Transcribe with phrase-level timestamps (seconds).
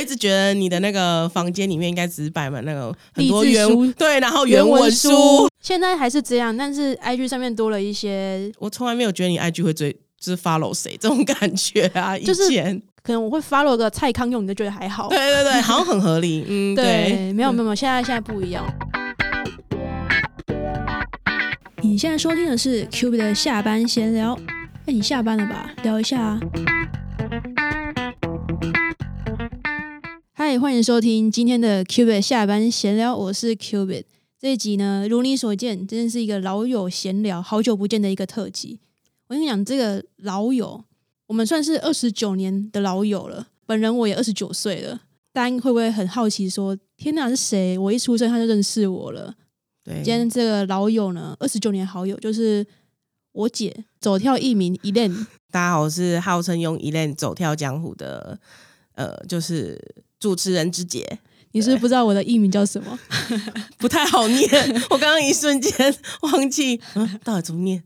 [0.00, 12.16] 我一直觉得你的那个房间里面应该只是摆满那个很多励志书原对，然后原文文书，现在还是这样，但是 IG 上面多了一些，我从来没有觉得你 IG 会追，就是 follow 谁这种感觉啊。
[12.16, 15.08] 以就是前可能我会 follow 个蔡康永，你就觉得还好。
[15.12, 16.46] 对对对，好像很合理。
[16.48, 16.84] 嗯，对。
[16.84, 18.64] 对，没有没有没有，现在现在不一样。
[21.82, 24.34] 你现在收听的是 Q B 的下班闲聊。
[24.86, 25.70] 哎，你下班了吧？
[25.82, 26.40] 聊一下啊。
[30.50, 34.04] 嗨，欢迎收听今天的的下班闲聊，我是 B。
[34.36, 38.80] 这一集呢，如你所见，真的是一个老友闲聊，好久不见的一个特辑。
[39.28, 40.82] 我跟你讲，这个老友，
[41.28, 43.46] 我们算是二十九年的老友了。
[43.64, 47.78] 本人我也二十九岁了，大家会不会很好奇说，天哪是谁？
[47.78, 49.32] 我一出生他就认识我了。
[49.84, 52.66] 对，今天这个老友呢，二十九年好友，就是
[53.30, 55.26] 我姐走跳艺名 Elaine。
[55.52, 58.40] 大家好，我是号称用 Elaine 走跳江湖的，
[58.96, 59.80] 呃，就是
[60.20, 61.18] 主持人之杰，
[61.52, 62.96] 你是不知道我的艺名叫什么？
[63.78, 64.48] 不太好念。
[64.90, 65.72] 我刚刚一瞬间
[66.20, 67.82] 忘记，嗯，到底怎么念？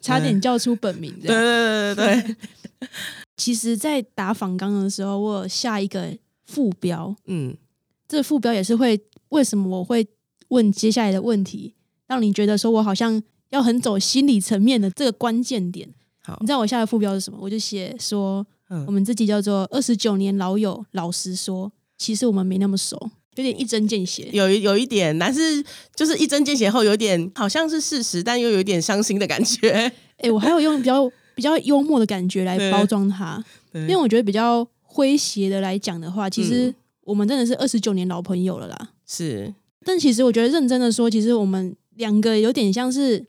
[0.00, 1.12] 差点叫出本名。
[1.20, 2.36] 对对对对对，
[3.36, 7.56] 其实，在打仿纲的时候，我有下一个副标，嗯，
[8.06, 9.00] 这个副标也是会
[9.30, 10.06] 为什么我会
[10.48, 11.74] 问接下来的问题，
[12.06, 15.88] 让你觉得说我好像要很走心理层面的这个关键点。
[16.22, 17.38] 好你，知道我下的副标是什么？
[17.40, 22.96] 我就写说，嗯我们自己叫做二十九年老友，老实说，其实我们没那么熟，
[23.34, 24.30] 有点一针见血。
[24.32, 25.62] 有一有一点，但是
[25.94, 29.92] 就是一针见血后，有点好像是事实，但又有一点伤心的感觉。
[30.18, 36.74] 哎、我还有用比较比较幽默的感觉来包装它，因为我觉得比较诙谐的来讲的话，其实嗯
[37.04, 38.90] 我们真的是二十九年老朋友了啦。
[39.06, 39.52] 是
[39.84, 43.24] 但其实我觉得认真的说，其实我们两个有点像是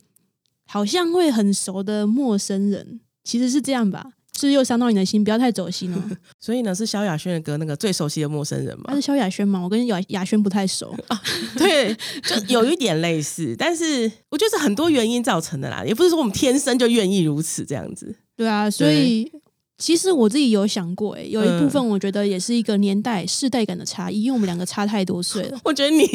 [0.66, 4.12] 好像会很熟的陌生人，其实是这样吧？
[4.48, 5.24] 是又伤到你的心？
[5.24, 5.98] 不要太走心哦。
[6.40, 8.96] 所以呢，是萧亚轩的歌，那个最熟悉的陌生人嘛他。
[8.96, 9.62] 是萧亚轩吗？
[9.62, 11.22] 我跟亚亚轩不太熟 啊。
[11.58, 18.16] 对，就有一点类似， 但是我觉得是很多原因造成的啦，也不是说我们天生就愿意如此这样子。
[18.36, 19.32] 对啊，所以
[19.78, 25.60] 其实我自己有想过、欸，有一部嗯分我觉得也是一个年代、世代感的差异，因为我们两个差太多岁了。
[25.64, 26.06] 我觉得你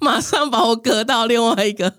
[0.00, 1.92] 马上把我隔到另外一个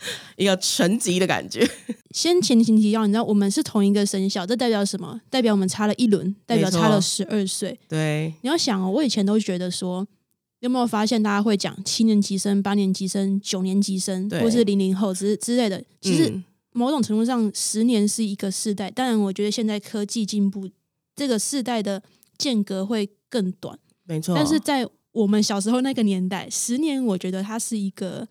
[0.36, 1.68] 一个层级的感觉。
[2.10, 5.20] 先前情提要，你知道我们是同一个生肖，这代表什么？
[5.28, 7.78] 代表我们差了一轮，代表差了十二岁。
[7.88, 10.06] 对，你要想哦，我以前都觉得说，
[10.60, 15.82] 有没有发现大家会讲七年级生、八年级生、九年级生，或是零零后之之类的？
[16.00, 18.90] 其实嗯某种程度上，十年是一个世代。
[18.90, 20.68] 当然，我觉得现在科技进步，
[21.16, 22.02] 这个世代的
[22.36, 23.78] 间隔会更短。
[24.04, 28.28] 没错，但是在我们小时候那个年代，十年，我觉得它是一个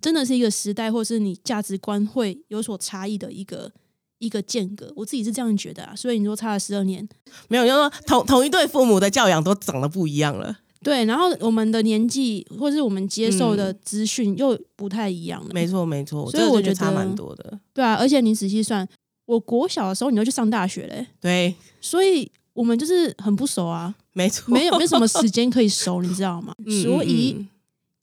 [0.00, 3.70] 真的是一个时代，或是你价值观会有所差异的一个
[4.18, 4.92] 一个间隔。
[4.94, 5.94] 我自己是这样觉得啊。
[5.96, 7.06] 所以你说差了十二年，
[7.48, 10.58] 没有，就是说同同一对父母的教养都长得不一样了。
[10.80, 15.48] 对，然后我们的年纪或是我们接受的资讯又不太一样了。
[15.50, 17.58] 嗯没错，没错，所以我觉得差蛮多的。
[17.74, 18.88] 对啊，而且你仔细算，
[19.26, 26.54] 我国小的时候你就去上大学嘞，对，所以我们就是很不熟啊，没错，没有没有什么时 间可以熟，你知道吗？
[26.64, 27.44] 嗯所以。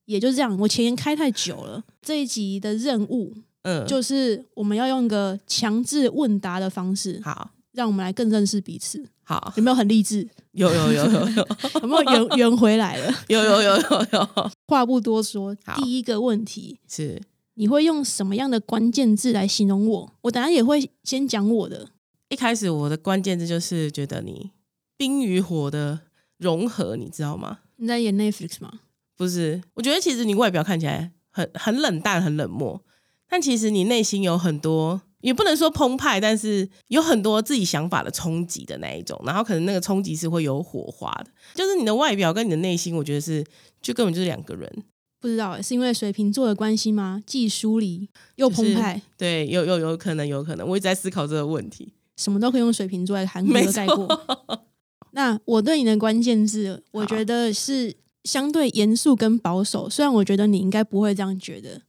[0.06, 1.84] 嗯也就是这样，我前言开太久了。
[2.02, 3.34] 这一集的任务
[3.64, 9.04] 嗯，就是我们要用一个强制问答的方式，好让我们来更认识彼此。
[9.24, 10.28] 好，有没有很励志？
[10.52, 11.48] 有有有有有
[11.82, 13.12] 有没有圆圆回来了？
[13.28, 14.30] 有有有有有，
[14.68, 17.20] 话不多说，第一个问题，是
[17.56, 20.14] 你会用什么样的关键字来形容我？
[20.22, 21.90] 我等下也会先讲我的。
[22.30, 24.52] 一开始我的关键字就是觉得你
[24.96, 26.02] 冰与火的
[26.38, 27.60] 融合，你知道吗？
[27.78, 28.82] 你在演 Netflix 吗？
[29.18, 32.82] 不是，我觉得其实你外表看起来很很冷淡、很冷漠，
[33.30, 39.20] 但其实你内心有很多，也不能说澎湃，但是有很多自己想法的冲击的那一种。
[39.26, 43.44] 然后可能那个冲击是会有火花的，就是你的外表跟你的内心，我觉得是
[43.82, 44.84] 就根本就是两个人。
[45.22, 47.24] 不知道欸是因为水瓶座的关系吗？
[47.26, 51.94] 既疏离又就是澎湃，对，有有有可能，有可能，我一直在思考这个问题。
[52.18, 54.08] 什么都可以用水瓶座来含糊没的带过。
[55.12, 57.96] 那我对你的关键字，我觉得是
[58.26, 59.90] 相对严肃跟保守。
[59.90, 61.82] 虽然我觉得你应该不会这样觉得，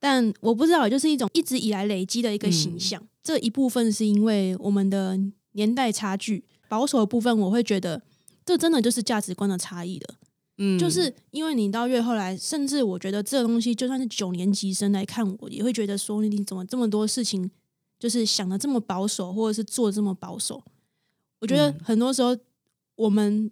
[0.00, 3.06] 但我不知道，就是一种一直以来累积的一个形象。
[3.22, 5.18] 这一部分是因为我们的
[5.52, 8.02] 年代差距，保守的部分我会觉得
[8.44, 10.14] 这真的就是价值观的差异了。
[10.58, 17.50] 嗯，就是因为你到越后来，甚至我觉得这个东西，就算是九年级生来看我，也会觉得说你怎么这么多事情，
[17.98, 20.62] 就是想的这么保守，或者是做这么保守。
[21.40, 22.36] 我觉得嗯很多时候，
[22.96, 23.50] 我们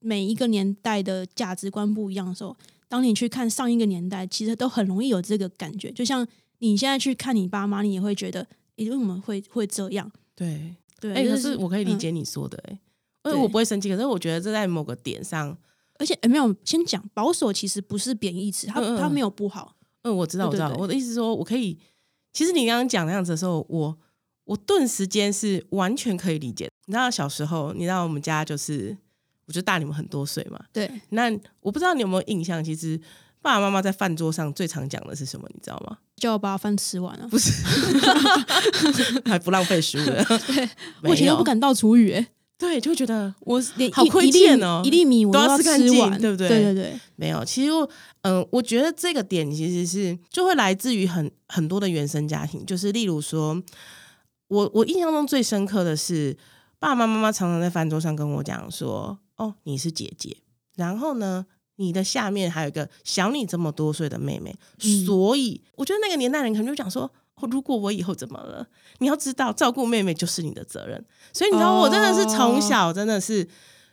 [0.00, 2.56] 每一个年代的价值观不一样的时候，
[2.88, 5.90] 当你去看上一个年代，其实都很容易有这个感觉。
[5.92, 6.26] 就像
[6.58, 8.46] 你现在去看你爸妈，你也会觉得，
[8.76, 10.10] 诶，为什么会会这样？
[10.34, 10.74] 对。
[11.00, 12.60] 对，哎、就可是我可以理嗯解你说的、
[13.22, 13.88] 哎、我不会生气。
[13.88, 15.56] 可是我觉得这在某个点上，
[15.96, 19.76] 而且没有先讲保守，其实不是贬义词，它它没有不好。
[20.02, 20.74] 嗯，我知道，我知道。
[20.76, 21.78] 我的意思说，我可以，
[22.32, 23.96] 其实你刚刚讲那样子的时候，我
[24.42, 26.68] 我顿时间是完全可以理解。
[26.86, 28.96] 你知道小时候，你知道我们家就是，
[29.48, 30.60] 我就大你们很多岁嘛。
[30.72, 30.88] 对。
[31.08, 31.28] 那
[31.60, 33.00] 我不知道你有没有印象，其实。
[33.40, 35.48] 爸爸妈妈在饭桌上最常讲的是什么？
[35.54, 35.96] 你知道吗？
[36.16, 37.28] 叫我把饭吃完啊！
[37.30, 37.52] 不是，
[39.24, 40.04] 还不浪费食物。
[40.04, 40.68] 对，
[41.04, 42.28] 我以前都不敢倒厨余，哎，
[42.58, 45.70] 对，就觉得我连好亏欠哦，一粒米我都要吃
[46.00, 46.48] 完，对不对？
[46.48, 47.44] 对对对，没有。
[47.44, 47.70] 其实，
[48.22, 53.62] 嗯，我觉得这个点其实是就会来自于很很多的原生家庭，就是例如说，
[54.48, 56.36] 我我印象中最深刻的是，
[56.80, 60.36] 爸爸妈妈常常在饭桌上跟我讲说：“哦，你是姐姐。”
[60.76, 61.46] 然后呢？
[61.80, 64.52] 你的下面还有一个小你这么多岁的妹妹，
[65.06, 67.08] 所以我觉得那个年代人可能就讲说：
[67.52, 68.66] 如果我以后怎么了，
[68.98, 71.04] 你要知道照顾妹妹就是你的责任。
[71.32, 73.48] 所以你知道，我真的是从小真的是，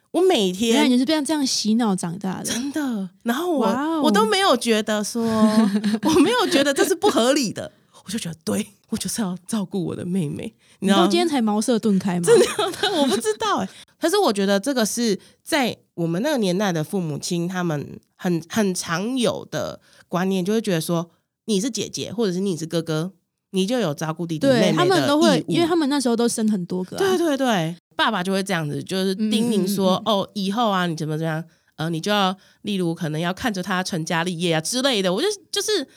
[0.10, 3.08] 我每天你是被这样洗脑长大的，真的。
[3.22, 5.24] 然后我我都没有觉得说，
[6.02, 7.72] 我没有觉得这是不合理的，
[8.04, 10.56] 我就觉得对我就是要照顾我的妹妹。
[10.80, 12.26] 你知道今天才茅塞顿开吗？
[12.26, 13.70] 真的， 我不知道哎。
[14.06, 21.10] 可是我觉得这个是在我们那个年代的父母亲，他们很很常有的观念，就会觉得说
[21.46, 23.14] 你是姐姐，或者是你是哥哥，
[23.50, 26.98] 你就有照顾弟弟妹妹他们都会，因为他们那时候都生很多个。
[26.98, 31.44] 对对对，爸爸就会这样子，就是叮咛说：“哦，以后啊，你怎么怎样？
[31.78, 35.88] 呃，你就要例如可能要看着他成家立业啊之类的。”我就就是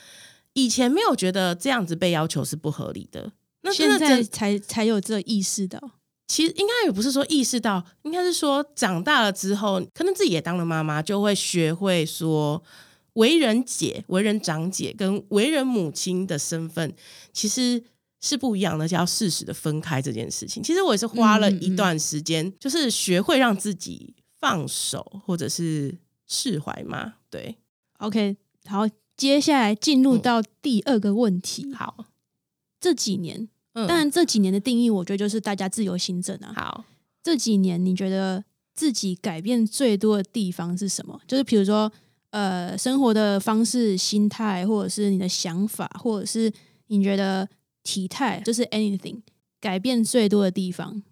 [0.55, 3.31] 以前没有觉得这样子被要求是不合理的。
[3.61, 5.79] 那现在才才有这意识到，
[6.29, 12.63] 其实应该也不是说意识到，应该是说长大了之后，可能自己也当了妈妈，就会学会说
[13.15, 16.95] 为人姐、为人长姐跟为人母亲的身份
[17.33, 17.83] 其实
[18.21, 20.63] 是不一样的，就要适时的分开这件事情。
[20.63, 25.97] 其实我也是花了一段时间，就是学会让自己放手或者是
[26.27, 27.15] 释怀嘛。
[27.31, 27.57] 对
[27.99, 28.37] ，OK，
[28.67, 28.87] 好，
[29.17, 32.05] 接下来进入到第二个问题，好。
[32.81, 33.49] 这几年，
[33.87, 36.53] 当然这几年的定义，我觉得就是大家自由行政啊。
[36.57, 36.85] 好，
[37.23, 38.43] 这几年你觉得
[38.75, 41.21] 自己改变最多的地方是什么？
[41.27, 41.91] 就是比如说，
[42.31, 46.53] 呃，生活的方式、心态，或者是你的想法，或者是
[46.87, 47.49] 你觉得
[47.83, 49.21] 体态，就是 anything
[49.61, 51.03] 改变最多的地方。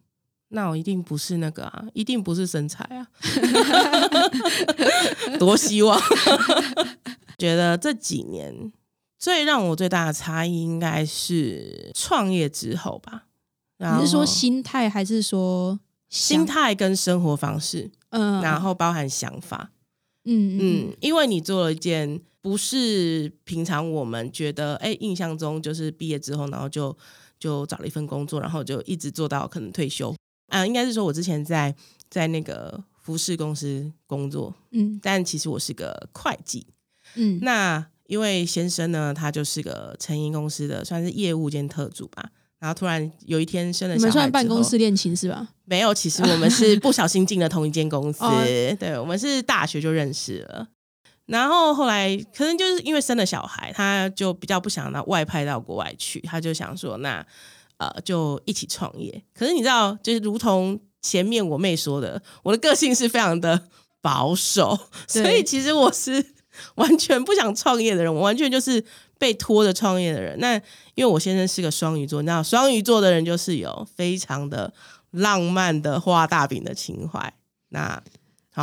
[0.49, 3.07] 那我一定不是那个啊，一定不是身材啊，
[5.39, 6.01] 多希望。
[7.37, 8.73] 觉得这几年。
[9.27, 13.25] 最让我最大的差异应该是创业之后吧。
[13.77, 17.91] 你是说心态还是说心态跟生活方式？
[18.11, 19.73] 嗯，然后包含想法。
[20.27, 26.97] 嗯嗯，因为你做了一件不是平常我们觉得哎印象中就是毕业之后，然后就
[27.37, 30.15] 就找了一份工作，然后就一直做到可能退休。
[30.51, 31.75] 啊，应该是说我之前在
[32.09, 34.55] 在那个服饰公司工作。
[34.71, 36.65] 嗯，但其实我是个会计。
[37.17, 37.85] 嗯，那。
[38.07, 42.31] 因为先生呢，他就是个成衣公司的，算是业务兼特助吧。
[42.59, 45.47] 然后突然有一天生了小孩，你们算办公室恋情是吧？
[45.67, 48.25] 没有，其实我们是 不小心进了同一间公司。
[48.81, 50.69] 对，我们是大学就认识了。
[51.27, 57.25] 然后后来可能就是因为生了小孩，他就比较不想到外派到国外去，他就想说那
[57.77, 59.23] 呃就一起创业。
[59.35, 63.69] 可是你知道，就是如同前面我妹说的，我的个性是非常的
[64.01, 66.36] 保守，所以其实我是。
[66.77, 68.85] 完全不想创业的人，我完全就是
[69.19, 70.39] 被拖着创业的人。
[70.39, 70.55] 那
[70.95, 74.73] 因为我先生是个双鱼座，你知道双鱼座的人就是有非常的
[75.11, 77.33] 浪漫的画大饼的情怀。
[77.71, 78.03] 那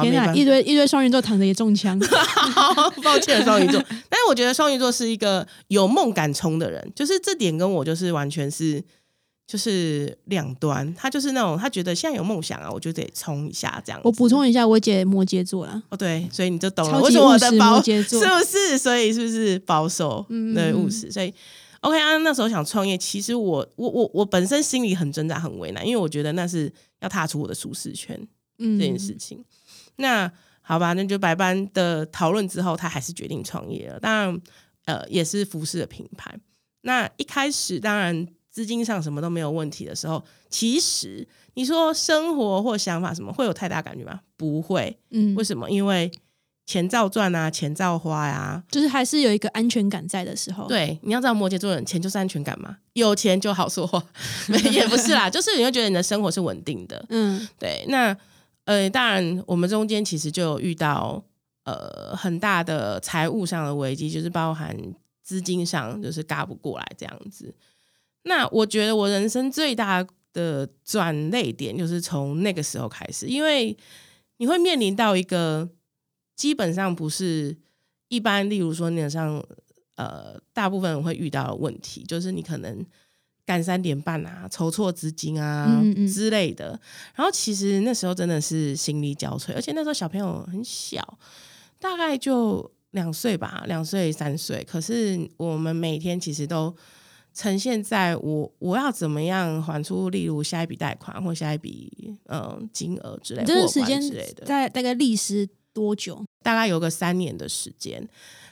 [0.01, 1.99] 天哪，一堆一堆双鱼座躺着也中枪，
[3.03, 3.81] 抱歉双鱼座。
[3.89, 8.83] 但是我觉得双鱼座是一个有梦敢冲的人，就是这点跟我就是完全是。
[9.45, 13.99] 就是两端，他就是那种他觉得现在有梦想啊，我就得冲一下这样。
[14.03, 15.83] 我补充一下，我姐摩羯座啦。
[15.89, 17.01] 哦，对，所以你就懂了。
[17.01, 18.77] 为什么我的摩羯座 是不是？
[18.77, 20.25] 所以是不是保守？
[20.55, 21.11] 对，务实。
[21.11, 21.31] 所以
[21.81, 26.71] OK 啊，那时候想创业，其实我我我我本身心里很挣扎、很为难，因为我觉得那是
[27.01, 28.17] 要踏出我的舒适圈
[28.57, 29.43] 这件事情。
[29.97, 30.31] 那
[30.61, 33.99] 好吧，那就百般的讨论之后，他还是决定创业了。
[33.99, 34.41] 当然，
[34.85, 36.33] 呃，也是服饰的品牌。
[36.83, 38.25] 那一开始当然。
[38.53, 44.21] 资金上什么都没有问题的时候，其实你说生活或想法什么会有太大感觉吗？
[44.37, 45.67] 不会，嗯，为什么？
[45.71, 46.11] 因为
[46.67, 50.67] 钱照赚啊，钱照花呀，就是还是有一个安全感在的时候。
[50.67, 54.01] 对，你要知道摩羯座人钱就是安全感嘛，有钱就好说话，
[54.71, 57.83] 也不是啦， 就是你会觉得你的生活是稳定的，嗯，对。
[57.87, 58.15] 那
[58.65, 61.21] 呃，当然我们中间其实就有遇到
[61.65, 64.77] 呃很大的财务上的危机，就是包含
[65.23, 67.53] 资金上就是嘎不过来这样子。
[68.23, 73.77] 那我觉得我人生最大的转泪点就是从那个时候开始，因为
[74.37, 75.69] 你会面临到一个
[76.35, 77.55] 基本上不是
[78.07, 79.43] 一般，例如说你像
[79.95, 82.85] 呃大部分人会遇到的问题，就是你可能
[83.45, 86.79] 赶三点半啊，筹措资金啊嗯嗯之类的。
[87.15, 91.19] 然后其实那时候真的是心力交瘁，而且那时候小朋友很小，
[91.79, 94.63] 大概就两岁吧，两岁三岁。
[94.63, 96.75] 可是我们每天其实都
[97.33, 106.23] 呈现在我我要怎么样还出，例如下一笔贷款或下一笔嗯金额之类，的这个时间之类的，在大概历时多久？
[106.43, 108.07] 大概有个三年的时间。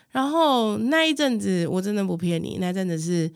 [0.10, 3.32] 然后那一阵子，我真的不骗你，那阵子是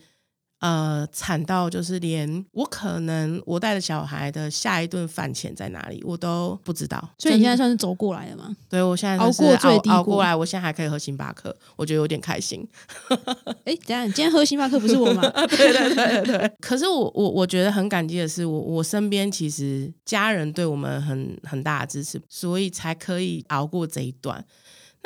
[0.66, 7.08] 呃惨到就是连我可能我带着小孩的下一顿饭钱在哪里，我都不知道。
[7.18, 8.56] 所以你现在算是走过来了吗？
[8.68, 12.66] 对我现在熬过最低谷熬过来，我现在还可以喝星巴克，我觉得有点开心。
[13.64, 15.22] 哎，等一下，你今天喝星巴克不是我吗？
[15.48, 16.52] 对对对对对。
[16.60, 24.44] 可是我我我觉得很感激的是，我我身边其实家人对我们很很大的支持，所以才可以熬过这一段。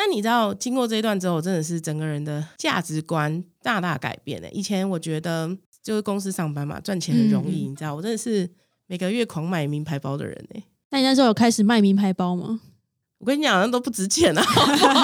[0.01, 4.51] 那你知道，经过这一段之后，真的是整个人的价值观大大改变的。
[4.51, 8.49] 以前我觉得就是公司上班嘛，赚钱很容易，你知道，我真的是
[8.87, 12.61] 每个月狂买名牌包的人哎、那你那时候有开始卖名牌包吗？
[13.19, 14.43] 我跟你讲，那都不值钱啊。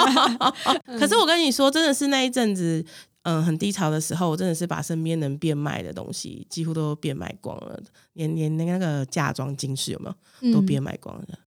[0.98, 2.82] 可是我跟你说，真的是那一阵子，
[3.24, 7.78] 嗯、很低潮的时候，我真的是把身边能变卖的东西几乎都变卖光了，
[8.14, 11.24] 连连那个嫁妆金饰有没有都嗯变卖光了。
[11.28, 11.38] 嗯、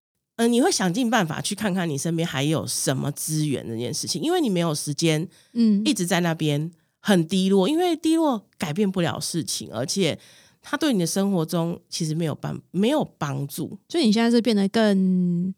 [0.48, 6.70] 你会想尽办法去看看你身边还有什么资源这件事情，因为你没有时间嗯一直在那边
[7.00, 10.18] 很低落，因为低落改变不了事情，而且
[10.62, 13.78] 它对你的生活中其实没有帮没有帮助。
[13.88, 15.54] 所以你现在是变得更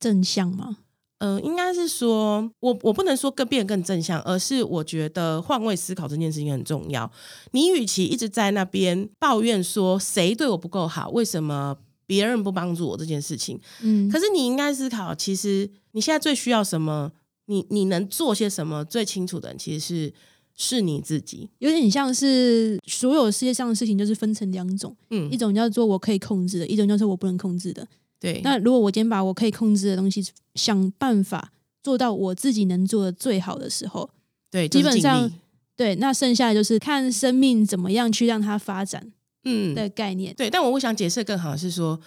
[0.00, 0.78] 正向吗？
[1.18, 7.10] 呃，应该是说，我我不能说更变得更正向，而是我觉得换位思考这件事情很重要。
[7.52, 17.12] 你与其一直在那边抱怨说谁对我不够好，为什么别人不帮助我这件事情，嗯，可是你应该思考，其实你现在最需要什么，
[17.46, 20.14] 你你能做些什么，最清楚的人其实是
[20.54, 21.48] 是你自己。
[21.58, 25.30] 有点像是所有世界上的事情就是分成两种，嗯。
[25.30, 27.86] 一，种叫做我可以控制的，一种叫做我不能控制的。
[28.20, 34.08] 对，那如果我今天把我可以控制的东西想办法做到我自己能做的最好的时候，
[34.50, 35.30] 对，就是基本上
[35.76, 39.12] 对，那剩下的就是看生命怎么样去让它发展
[39.44, 40.34] 嗯，的概念。
[40.34, 42.00] 对，但我我想解释更好的是说，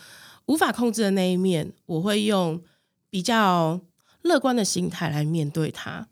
[0.48, 2.62] 无法控制的那一面，我会用
[3.10, 3.80] 比较
[4.24, 6.08] 乐观的心态来面对它。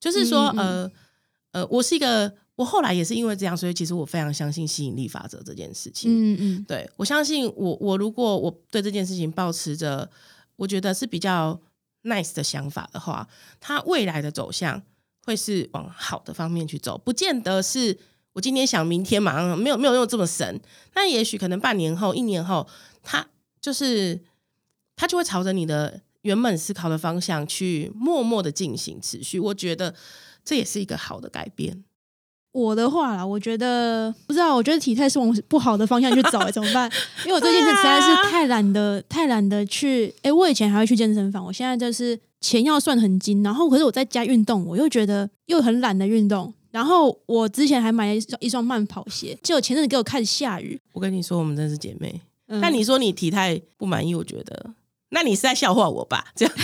[0.00, 0.90] 就是说，嗯嗯呃
[1.60, 6.10] 呃，我是一个，我后来也是因为这样，所以其实我非常相信吸引力法则这件事情。
[6.10, 10.10] 嗯嗯对我相信我，我如果我对这件事情保持着
[10.56, 11.60] 我觉得是比较
[12.04, 13.28] nice 的想法的话，
[13.60, 14.82] 它未来的走向
[15.24, 17.96] 会是往好的方面去走，不见得是
[18.34, 20.60] 我今天想明天马上没有没有用这么神，
[20.94, 22.66] 那也许可能半年后、一年后，
[23.02, 23.26] 他
[23.60, 24.20] 就是
[24.96, 29.38] 他就会朝着你的原本思考的方向去默默的进行持续。
[29.38, 29.94] 我觉得
[30.44, 31.84] 这也是一个好的改变。
[32.52, 36.90] 我的话啦，我觉得不知道，我觉得体态是往不好的方向去走、欸，怎么办？
[37.24, 40.14] 因为我最近实在是太懒得，太懒得去。
[40.22, 46.52] 哎、我以前还会去健身房，我现在就是钱要算很精，然后可是我在家运动，我又觉得又很懒得运动。
[46.72, 50.80] 然后我之前还买了一双一双慢跑鞋，结果前阵子给我看下雨。
[50.92, 52.20] 我跟你说，我们真是姐妹。
[52.48, 54.74] 嗯但你说你体态不满意，我觉得，
[55.10, 56.26] 那你是在笑话我吧？
[56.34, 56.54] 这样，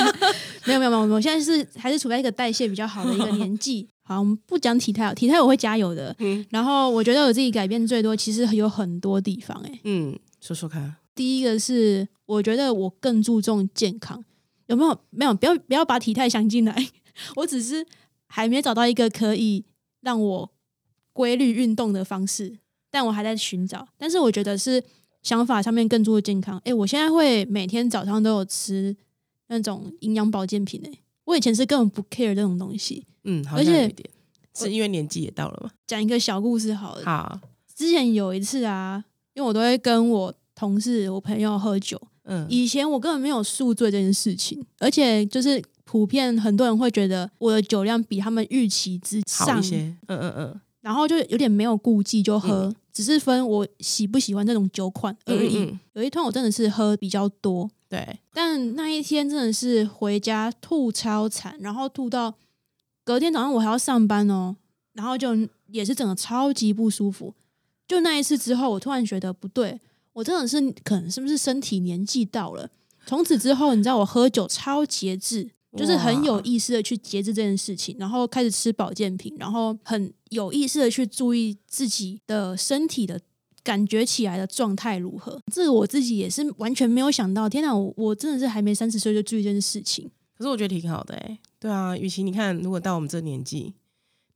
[0.64, 3.88] 没有没有没有，我现在是还是处在一个代谢比较好的一个年纪。
[4.04, 6.14] 好，我们不讲体态，体态我会加油的。
[6.20, 9.80] 嗯然后我觉得我自己改变最多，其实有很多地方、欸。
[9.84, 10.94] 嗯，说说看。
[11.14, 14.22] 第一个是我觉得我更注重健康，
[14.66, 15.00] 有没有？
[15.10, 16.88] 没有，不要不要把体态想进来。
[17.36, 17.84] 我只是
[18.26, 19.64] 还没找到一个可以
[20.00, 20.50] 让我
[21.12, 22.58] 规律运动的方式，
[22.90, 23.88] 但我还在寻找。
[23.96, 24.82] 但是我觉得是
[25.22, 26.58] 想法上面更注重健康。
[26.64, 28.96] 诶，我现在会每天早上都有吃
[29.48, 30.90] 那种营养保健品呢，
[31.24, 33.04] 我以前是根本不 care 这种东西。
[33.24, 34.10] 嗯，好而且像有一点，
[34.54, 35.70] 是因为年纪也到了嘛。
[35.86, 37.40] 讲一个小故事好了，好，
[37.74, 39.04] 之前有一次啊，
[39.34, 49.58] 因为我都会跟我同事、我朋友喝酒，嗯以前我根本没有宿醉这件事情，而且就是普遍很多人会觉得我的酒量比他们预期之上。
[49.58, 49.96] 一，些。
[50.08, 50.60] 嗯嗯嗯。
[50.82, 55.58] 然后就有点没有顾忌就喝，只是分我喜不喜欢这种酒款而已。
[55.58, 62.34] 嗯嗯，有一天我真的是喝比较多，对，但那一天真的是回家吐超惨，然后吐到
[63.04, 64.54] 隔天早上我还要上班哦，
[64.92, 65.36] 然后就
[65.68, 67.34] 也是整个超级不舒服。
[67.88, 69.80] 就那一次之后，我突然觉得不对，
[70.12, 72.70] 我真的是可能是不是身体年纪到了？
[73.06, 83.20] 从此之后，你知道我喝酒超节制，就是很有意识的去节制这件事情，然后开始吃保健品，然后很有意识的去注意自己的身体的
[83.62, 85.40] 感觉起来的状态如何？
[85.52, 87.48] 这个我自己也是完全没有想到。
[87.48, 90.10] 天哪，我我真的是还没三十岁就注意这件事情。
[90.36, 93.72] 可是我觉得挺好的哎、对啊，与其你看，如果到我们这年纪，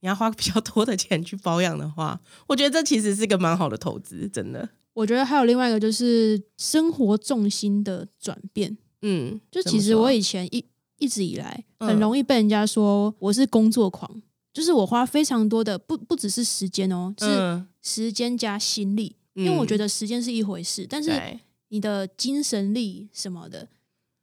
[0.00, 4.68] 你要花比较多的钱去保养的话，我觉得这其实是个蛮好的投资，真的。
[4.94, 8.76] 我觉得还有另外一个就是生活重心的转变。
[9.02, 10.64] 嗯，就其实我以前一
[11.00, 14.22] 一直以来嗯很容易被人家说我是工作狂，
[14.54, 19.16] 就是我花非常多的不不只是时间哦，是嗯，时间加心力。
[19.34, 21.10] 因为我觉得得时间是一回事，但是，
[21.68, 23.68] 你的精神力什么的，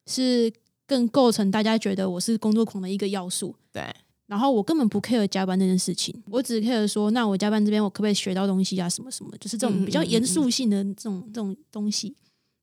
[0.05, 0.51] 是
[0.85, 3.55] 更构成大家觉得我是工作狂的一个要素。
[3.71, 3.81] 对，
[4.27, 12.15] 然后我根本不 care 加班这件事情，我只 care 说，那我加班这边我可不可以学到东西啊，什么什么，就是这种比较严肃性的这种这种东西。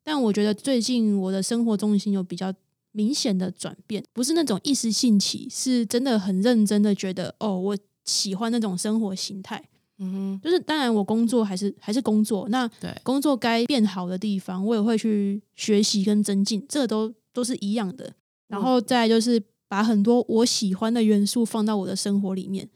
[0.04, 2.52] 但我觉得最近我的生活重心有比较
[2.96, 9.62] 明显的转变，不是那种一时兴起，是真的很认真的觉得，哦，我喜欢那种生活形态。
[9.98, 18.12] 嗯就是当然我工作还是还是工作，那，对，工作该变好的地方，我也会去学习跟增进，这个都都是一样的。
[18.48, 22.68] 然后再来就是把很多我喜欢的元素放到我的生活里面，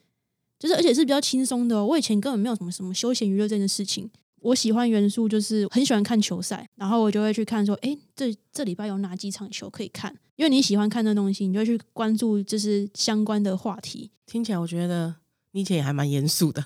[0.58, 4.10] 就是而且是比较轻松的哦、我以前根本没有什么什么休闲娱乐这件事情。
[4.40, 10.14] 我喜欢元素就是很喜欢看球赛，然后我就会去看说，哎，这这礼拜有哪几场球可以看？
[10.36, 14.10] 因为你喜欢看这东西，你就会去关注就是相关的话题。
[14.26, 15.14] 听起来我觉得
[15.52, 16.64] 你以前也还蛮严肃的。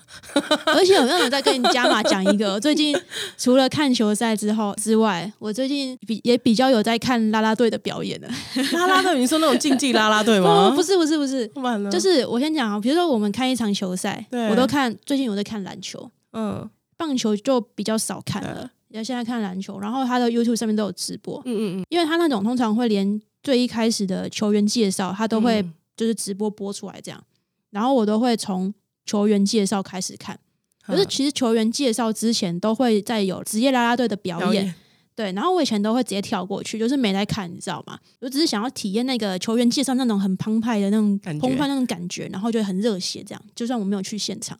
[0.65, 2.95] 而 且我让我再跟你加码讲一个，最近
[3.37, 8.27] 除了看球赛之后之外，我最近比也比较有在看啦啦队的表演了。
[8.73, 10.69] 啦啦队，你说那种竞技啦啦队吗？
[10.71, 11.49] 不，不是不是不是？
[11.89, 25.73] 就是我先讲啊，比如说我们看一场球赛，对我都看，最近有在看篮球，嗯棒球就比较少看了，要现在看篮球，然后他的 YouTube 上面都有直播，嗯嗯嗯，因为他那种通常会连最一开始的球员介绍，他都会嗯。
[25.95, 27.23] 就是直播播出来这样，
[27.69, 28.73] 然后我都会从
[29.05, 30.37] 球员介绍开始看。
[30.81, 34.75] 可是嗯其实球员介绍之前都会在有职业啦啦队的表演，表演，
[35.13, 37.99] 对，然后我以前都会直接跳过去，就是没来看，你知道吗？
[38.21, 41.47] 我只是想要体验那个球员介绍那种很澎湃的那种感觉。
[41.47, 43.41] 澎湃那种感觉，然后就很热血这样。
[43.53, 44.57] 就算我没有去现场，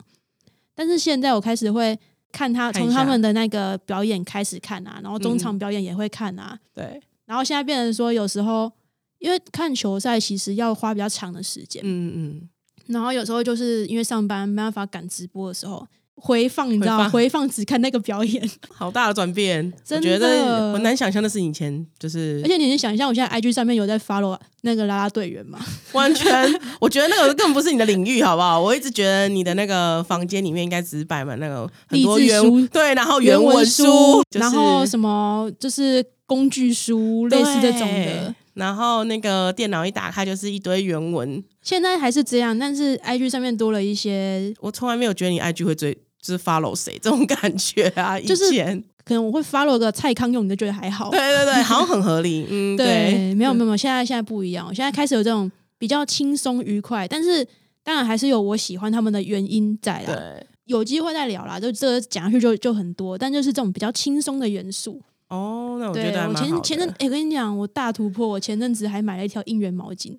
[0.76, 1.98] 但是现在我开始会
[2.34, 8.70] 看他从他们的那个表演开始看啊，然后中场嗯表演也会看啊，对，然后现在变成说有时候
[9.20, 12.12] 因为看球赛其实要花比较长的时间，嗯。
[12.16, 12.50] 嗯
[12.88, 15.88] 然后有时候就是因为上班没办法赶直播的时候。
[16.16, 17.10] 回放你知道吗？
[17.10, 25.60] 回放只看那个表演，嗯， 好大的转变， 我真觉得的很难想象的是以前就是而且你能想象我现在 IG 上面有在 follow 那个啦啦队员吗？
[25.94, 26.32] 完全，
[26.80, 28.62] 我觉得那个根本不是你的领域，好不好？
[28.62, 33.84] 我一直觉得你的那个房间里面应该只是摆满那个很多原书对，然后原文书，
[34.30, 38.36] 就是然后什么就是工具书，类似这种的对。
[38.54, 48.20] 然后那个电脑一打开就是一堆原文，现在还是这样，但是 IG 上面多了一些，我从来没有觉得你 IG 会追，就是 follow 谁这种感觉啊。
[48.20, 51.10] 以就是前，可能我会 follow 个蔡康永，你就觉得还好。
[51.10, 52.46] 对对对，好像很合理。
[52.52, 57.48] 嗯，对，对，没有没有没有，现在现在不一样，我现在开始有这种比较轻松愉快，但是
[57.84, 60.14] 当然还是有我喜欢他们的原因在啦。
[60.14, 60.48] 对。
[60.66, 65.02] 有机会再聊啦，就这个讲下去就就很多，但就是这种比较轻松的元素。
[65.34, 70.16] 哦，那我觉得还蛮好的前前阵，哎、我跟你讲，我大突破，我前阵子还买了一条应援毛巾。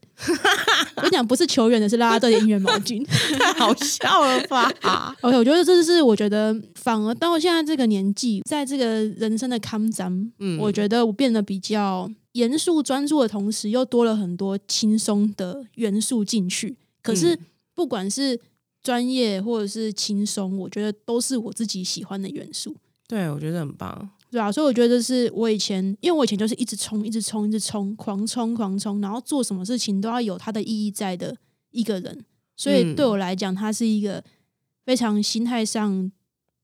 [0.97, 3.05] 我跟你讲，不是球员的，是啦啦队的应援毛巾。
[3.39, 4.69] 太 好笑了吧？
[5.23, 16.77] OK，我觉得这是我觉得反而到现在这个年纪，在这个人生的康展，嗯我觉得我变得比较严肃专注的同时，又多了很多轻松的元素进去。
[17.03, 17.39] 可是嗯
[17.75, 18.41] 不管是
[18.83, 22.77] 专业或者是轻松，我觉得都是我自己喜欢的元素。
[23.07, 24.11] 对，我觉得很棒。
[24.35, 31.37] 对啊，所以我觉得这是我以前，因为我以前就是一直冲，一直冲，一直冲，狂冲狂冲，然后做什么事情都要有它的意义在的
[31.71, 32.25] 一个人，
[32.57, 34.25] 所以嗯对我来讲，它是一个
[34.85, 36.11] 非常心态上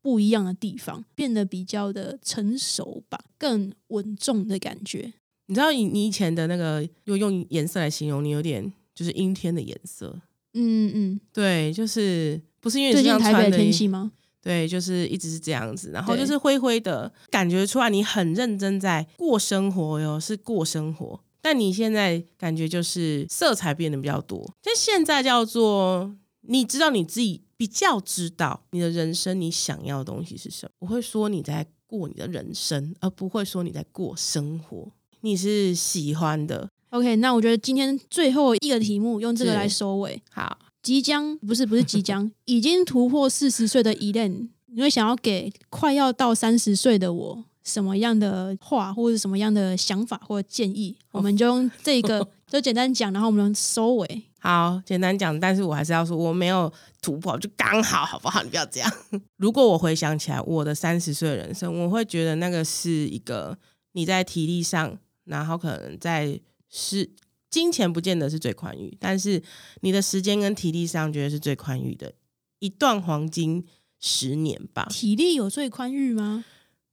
[0.03, 5.13] 不一样的地方，变得比较的成熟吧，更稳重的感觉。
[5.47, 10.21] 你知道你你以前的那个，用用颜色来形容，你有点就是阴天的颜色。
[10.55, 14.11] 嗯嗯，对，就是不是因为你最近台北的天气吗？
[14.43, 21.21] 对，就是一直是这样子，然后就是灰灰的，感觉出来你很认真在过生活哟，是过生活。
[21.43, 30.73] 但你现在感觉就是色彩变得比较多，就现在叫做你知道你自己比较知道你的人生你想要的东西是什么。
[30.81, 34.93] 我会说你在过你的人生，而不会说你在过生活。
[35.23, 40.23] 你是喜欢的，OK，那我觉得今天最后一个题目用这个是来收尾。
[40.31, 50.97] 好，即将不是不是即将， 已经突破四十岁的 Elen，你会想要给快要到三十岁的我什么样的话，或者什么样的想法或建议？
[51.13, 54.23] 我们就用这个 就简单讲，然后我们收尾。
[54.39, 58.43] 好，简单讲，但是我还是要说，我没有突破，就刚好，好不好？
[58.43, 58.91] 你不要这样。
[59.37, 63.59] 如果我回想起来我的三十岁人生，我会觉得那个是一个
[63.93, 66.41] 你在体力上，然后可能在
[66.71, 67.11] 是
[67.51, 69.43] 金钱不见得是最宽裕，但是
[69.81, 72.15] 你的时间跟体力上，绝对是最宽裕的
[72.61, 73.67] 一段黄金
[73.99, 74.87] 十年吧。
[74.89, 76.45] 体力有最宽裕吗？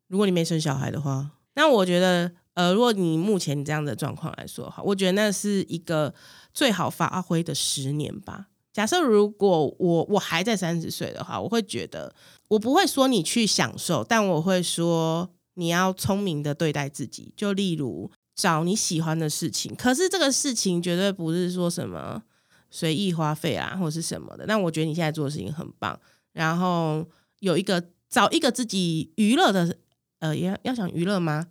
[0.08, 6.14] 如果你没生小孩的话，那我觉得，呃，如果你目前这样的状况来说的话，我觉得那是一个。
[6.54, 8.48] 最好发挥的十年吧。
[8.74, 12.16] 假设如果我我还在三十岁的话，我会觉得
[12.48, 17.32] 我不会说你去享受，但我会说你要聪明的对待自己。
[17.38, 22.22] 就例如找你喜欢的事情，可是这个事情绝对不是说什么
[22.70, 24.46] 随意花费啊，或者是什么的。
[24.46, 26.00] 那我觉得你现在做的事情很棒，
[26.34, 27.06] 然后
[27.40, 29.76] 有一个找一个自己娱乐的，
[30.20, 31.48] 呃，要要想娱乐吗？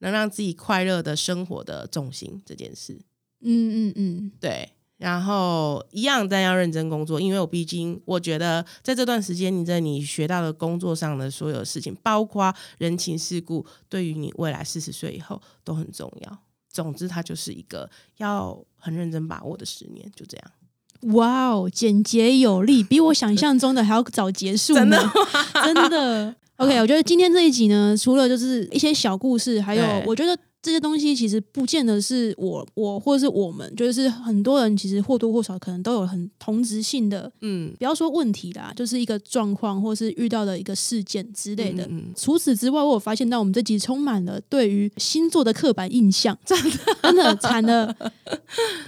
[0.00, 3.00] 能让自己快乐的生活的重心这件事。
[3.40, 16.38] 嗯嗯嗯，对，然后一样，但要认真工作，因为我毕竟我觉得在这段时间，你在你学到的工作上的所有事情，包括人情世故，对于你未来四十岁以后都很重要。
[16.68, 21.14] 总之，它就是一个要很认真把握的十年，就这样。
[21.14, 24.98] 哇哦，简洁有力，比我想象中的还要早结束呢，
[25.64, 26.34] 真的。
[26.58, 30.36] OK，我觉得今天这一集呢，除了就是一些小故事，还有我觉得。
[30.60, 41.88] 这些东西其实不见得是我我或者是我们，就是很多人其实或多或少可能都有很同质性的，嗯，不要说问题啦，就是一个状况或是遇到的一个事件之类的。
[42.16, 46.70] 除此之外，我有发现到我们这集充满了对于星座的刻板印象，真的
[47.02, 47.94] 真的惨了。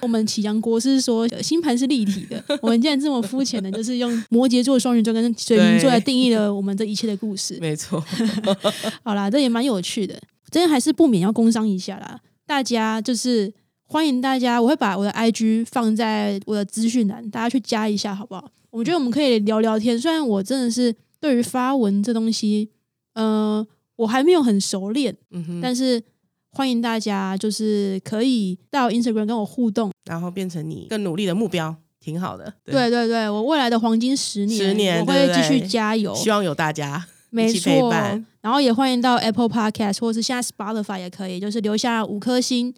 [0.03, 7.57] 我们启阳国是说星盘是立体的，我们竟然这么肤浅的，就是用摩羯座、双鱼座跟水瓶座来定义了我们这一切的故事。
[7.61, 8.05] 没错，
[9.05, 10.21] 好啦，这也蛮有趣的。
[10.51, 13.53] 真的还是不免要工商一下啦，大家就是
[13.85, 18.51] 欢迎大家，我会把我的 IG 放在我的资讯栏，大家去加一下好不好？
[18.71, 19.99] 我觉得我们可以聊聊天。
[19.99, 22.71] 虽然我真的是对于发文这东西，
[23.15, 26.01] 呃，我还没有很熟练，嗯哼，但是
[26.53, 32.55] 欢迎大家就是可以到 Instagram 跟我互动，然后变成你更努力的目标，挺好的。
[32.65, 37.07] 对对对，我未来的黄金十年，十年我会继续加油，希望有大家。
[37.31, 37.91] 没错，
[38.41, 42.75] 然后也欢迎到 Apple Podcast 或者是现在 Spotify 也可以，就是留下五颗星。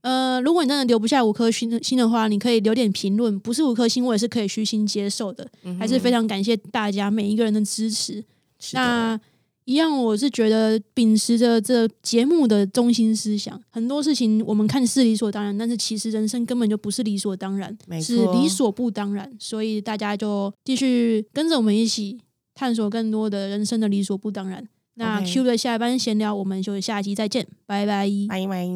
[0.00, 5.48] 呃，如果你真的留不下五颗星星的话，你可以留点评论，不是五颗星我也是可以虚心接受的。
[5.78, 8.24] 还是非常感谢大家每一个人的支持。
[8.72, 9.18] 那
[9.64, 19.30] 一样，我是觉得秉持着这节目的中心思想，很多事情我们看似理所当然，但是其实人生根本就不是理所当然，是理所不当然。
[19.38, 22.18] 所以大家就继续跟着我们一起。
[22.56, 24.68] 探索更多的人生的理所不当然。
[24.94, 28.66] 那 Q 的下班闲聊，我们就下期再见，拜拜，拜拜。